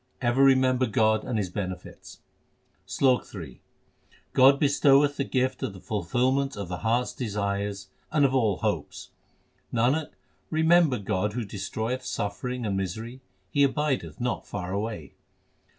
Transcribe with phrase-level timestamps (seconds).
[0.19, 2.21] Ever remember God and His benefits:
[2.87, 3.61] SLOK III
[4.33, 8.57] God bestoweth the gift of the fulfilment of the heart s desires and of all
[8.57, 9.11] hopes.
[9.71, 10.07] Nanak,
[10.49, 15.13] remember God who destroyeth suffering and misery; He abideth not far away.